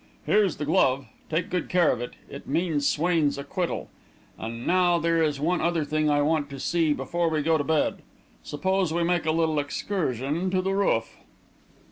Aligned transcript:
Here's 0.25 0.57
the 0.57 0.65
glove 0.65 1.05
take 1.29 1.51
good 1.51 1.69
care 1.69 1.91
of 1.91 2.01
it. 2.01 2.15
It 2.27 2.47
means 2.47 2.87
Swain's 2.89 3.37
acquittal. 3.37 3.87
And 4.35 4.65
now 4.65 4.97
there 4.97 5.21
is 5.21 5.39
one 5.39 5.61
other 5.61 5.85
thing 5.85 6.09
I 6.09 6.23
want 6.23 6.49
to 6.49 6.59
see 6.59 6.91
before 6.91 7.29
we 7.29 7.43
go 7.43 7.55
to 7.55 7.63
bed. 7.63 8.01
Suppose 8.41 8.91
we 8.91 9.03
make 9.03 9.27
a 9.27 9.31
little 9.31 9.59
excursion 9.59 10.49
to 10.49 10.59
the 10.59 10.73
roof." 10.73 11.17